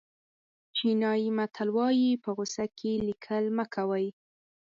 چینایي 0.75 1.29
متل 1.37 1.67
وایي 1.77 2.09
په 2.23 2.29
غوسه 2.37 2.65
کې 2.77 2.91
لیکل 3.07 3.43
مه 3.57 3.65
کوئ. 3.73 4.07